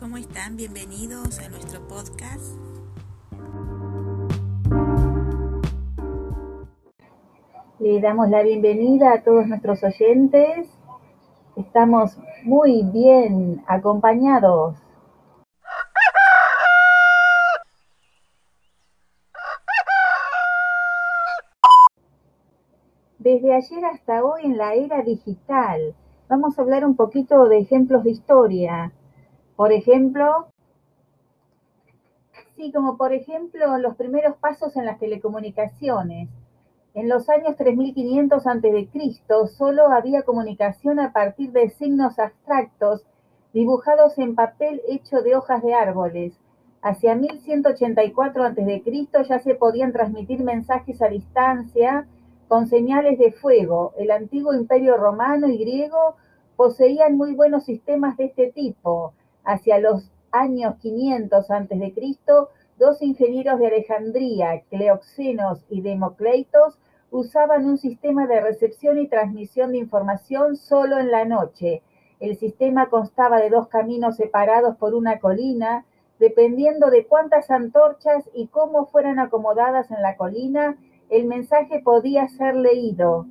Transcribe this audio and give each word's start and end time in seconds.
están? 0.00 0.56
Bienvenidos 0.56 1.38
a 1.40 1.48
nuestro 1.50 1.86
podcast. 1.86 2.56
Le 7.78 8.00
damos 8.00 8.30
la 8.30 8.42
bienvenida 8.42 9.12
a 9.12 9.22
todos 9.22 9.46
nuestros 9.46 9.84
oyentes. 9.84 10.68
Estamos 11.54 12.18
muy 12.44 12.82
bien 12.82 13.62
acompañados. 13.66 14.76
Desde 23.18 23.54
ayer 23.54 23.84
hasta 23.84 24.24
hoy 24.24 24.46
en 24.46 24.56
la 24.56 24.74
era 24.74 25.02
digital, 25.02 25.94
vamos 26.28 26.58
a 26.58 26.62
hablar 26.62 26.86
un 26.86 26.96
poquito 26.96 27.48
de 27.48 27.58
ejemplos 27.58 28.02
de 28.02 28.10
historia. 28.10 28.92
Por 29.60 29.74
ejemplo, 29.74 30.46
sí, 32.56 32.72
como 32.72 32.96
por 32.96 33.12
ejemplo 33.12 33.76
los 33.76 33.94
primeros 33.94 34.36
pasos 34.36 34.74
en 34.74 34.86
las 34.86 34.98
telecomunicaciones. 34.98 36.30
En 36.94 37.10
los 37.10 37.28
años 37.28 37.56
3500 37.56 38.46
a.C. 38.46 38.88
solo 39.58 39.88
había 39.88 40.22
comunicación 40.22 40.98
a 40.98 41.12
partir 41.12 41.52
de 41.52 41.68
signos 41.68 42.18
abstractos 42.18 43.04
dibujados 43.52 44.16
en 44.16 44.34
papel 44.34 44.80
hecho 44.88 45.20
de 45.20 45.36
hojas 45.36 45.62
de 45.62 45.74
árboles. 45.74 46.40
Hacia 46.80 47.14
1184 47.14 48.42
a.C. 48.42 49.08
ya 49.28 49.38
se 49.40 49.54
podían 49.56 49.92
transmitir 49.92 50.42
mensajes 50.42 51.02
a 51.02 51.08
distancia 51.08 52.06
con 52.48 52.66
señales 52.66 53.18
de 53.18 53.32
fuego. 53.32 53.92
El 53.98 54.10
antiguo 54.10 54.54
imperio 54.54 54.96
romano 54.96 55.48
y 55.48 55.58
griego 55.58 56.16
poseían 56.56 57.18
muy 57.18 57.34
buenos 57.34 57.64
sistemas 57.64 58.16
de 58.16 58.24
este 58.24 58.52
tipo. 58.52 59.12
Hacia 59.44 59.78
los 59.78 60.10
años 60.32 60.76
500 60.80 61.50
a.C., 61.50 61.94
dos 62.78 63.02
ingenieros 63.02 63.58
de 63.58 63.66
Alejandría, 63.66 64.62
Cleoxenos 64.70 65.64
y 65.68 65.82
Democleitos, 65.82 66.78
usaban 67.10 67.66
un 67.66 67.78
sistema 67.78 68.26
de 68.26 68.40
recepción 68.40 68.98
y 68.98 69.08
transmisión 69.08 69.72
de 69.72 69.78
información 69.78 70.56
solo 70.56 70.98
en 70.98 71.10
la 71.10 71.24
noche. 71.24 71.82
El 72.20 72.36
sistema 72.36 72.88
constaba 72.88 73.40
de 73.40 73.50
dos 73.50 73.68
caminos 73.68 74.16
separados 74.16 74.76
por 74.76 74.94
una 74.94 75.18
colina. 75.18 75.84
Dependiendo 76.18 76.90
de 76.90 77.06
cuántas 77.06 77.50
antorchas 77.50 78.28
y 78.34 78.48
cómo 78.48 78.86
fueran 78.86 79.18
acomodadas 79.18 79.90
en 79.90 80.02
la 80.02 80.16
colina, 80.16 80.76
el 81.08 81.26
mensaje 81.26 81.80
podía 81.80 82.28
ser 82.28 82.54
leído. 82.56 83.26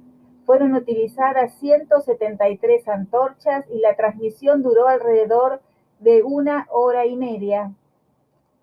Fueron 0.46 0.74
utilizadas 0.74 1.54
173 1.60 2.88
antorchas 2.88 3.66
y 3.70 3.80
la 3.80 3.96
transmisión 3.96 4.64
duró 4.64 4.88
alrededor 4.88 5.62
de 6.00 6.24
una 6.24 6.68
hora 6.72 7.06
y 7.06 7.16
media. 7.16 7.74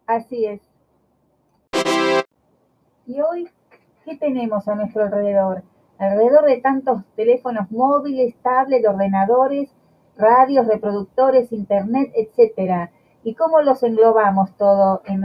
Así 0.06 0.46
es. 0.46 0.60
Y 3.06 3.20
hoy, 3.20 3.48
¿qué 4.04 4.16
tenemos 4.16 4.66
a 4.68 4.74
nuestro 4.74 5.04
alrededor? 5.04 5.62
Alrededor 5.98 6.44
de 6.46 6.60
tantos 6.60 7.02
teléfonos 7.14 7.70
móviles, 7.70 8.34
tablets, 8.42 8.86
ordenadores, 8.86 9.70
radios, 10.16 10.66
reproductores, 10.66 11.52
internet, 11.52 12.10
etcétera. 12.14 12.90
¿Y 13.22 13.34
cómo 13.34 13.60
los 13.60 13.82
englobamos 13.82 14.56
todo 14.56 15.02
en, 15.04 15.22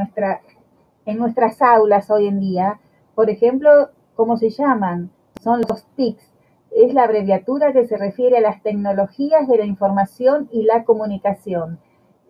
en 1.06 1.18
nuestras 1.18 1.62
aulas 1.62 2.10
hoy 2.10 2.28
en 2.28 2.40
día? 2.40 2.80
Por 3.16 3.30
ejemplo, 3.30 3.90
¿cómo 4.16 4.38
se 4.38 4.50
llaman? 4.50 5.12
Son 5.42 5.62
los 5.68 5.86
TICs. 5.96 6.32
Es 6.72 6.94
la 6.94 7.04
abreviatura 7.04 7.74
que 7.74 7.86
se 7.86 7.98
refiere 7.98 8.38
a 8.38 8.42
las 8.42 8.62
tecnologías 8.64 9.48
de 9.48 9.58
la 9.58 9.66
información 9.66 10.50
y 10.52 10.64
la 10.64 10.84
comunicación. 10.86 11.80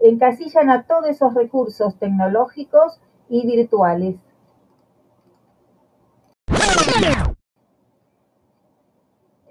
Encasillan 0.02 0.70
a 0.70 0.84
todos 0.88 1.08
esos 1.08 1.34
recursos 1.34 1.98
tecnológicos 1.98 3.00
y 3.30 3.46
virtuales. 3.46 4.16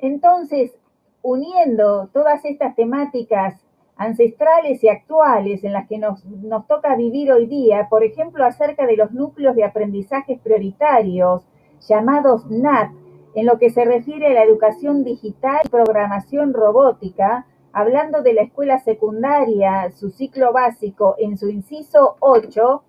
Entonces, 0.00 0.72
uniendo 1.22 2.08
todas 2.12 2.44
estas 2.44 2.74
temáticas 2.74 3.60
ancestrales 3.96 4.82
y 4.82 4.88
actuales 4.88 5.62
en 5.62 5.74
las 5.74 5.86
que 5.86 5.98
nos, 5.98 6.24
nos, 6.24 6.66
toca 6.66 6.96
vivir 6.96 7.30
hoy 7.32 7.46
día, 7.46 7.88
por 7.90 8.02
ejemplo, 8.02 8.44
acerca 8.44 8.86
de 8.86 8.96
los 8.96 9.12
núcleos 9.12 9.54
de 9.54 9.64
aprendizajes 9.64 10.40
prioritarios, 10.40 11.42
llamados 11.86 12.50
NAT, 12.50 12.92
en 13.34 13.46
lo 13.46 13.58
que 13.58 13.70
se 13.70 13.84
refiere 13.84 14.28
a 14.28 14.32
la 14.32 14.42
educación 14.42 15.04
digital 15.04 15.60
y 15.64 15.68
programación 15.68 16.54
robótica, 16.54 17.46
hablando 17.72 18.22
de 18.22 18.34
la 18.34 18.42
escuela 18.42 18.78
secundaria, 18.78 19.90
su 19.92 20.10
ciclo 20.10 20.52
básico, 20.52 21.14
en 21.18 21.38
su 21.38 21.48
inciso 21.48 22.16
8, 22.20 22.82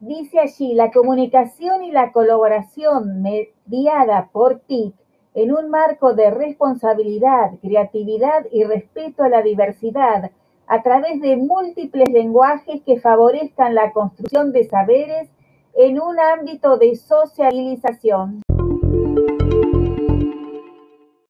dice 0.00 0.40
allí, 0.40 0.74
la 0.74 0.90
comunicación 0.90 1.84
y 1.84 1.90
la 1.90 2.12
colaboración 2.12 3.22
mediada 3.22 4.28
por 4.32 4.60
TIC 4.60 4.94
en 5.34 5.52
un 5.52 5.70
marco 5.70 6.14
de 6.14 6.30
responsabilidad, 6.30 7.52
creatividad 7.60 8.46
y 8.50 8.64
respeto 8.64 9.22
a 9.22 9.28
la 9.28 9.42
diversidad, 9.42 10.30
a 10.66 10.82
través 10.82 11.20
de 11.20 11.36
múltiples 11.36 12.08
lenguajes 12.10 12.82
que 12.82 13.00
favorezcan 13.00 13.74
la 13.74 13.92
construcción 13.92 14.52
de 14.52 14.64
saberes 14.64 15.30
en 15.74 16.00
un 16.00 16.18
ámbito 16.18 16.76
de 16.76 16.96
socialización. 16.96 18.42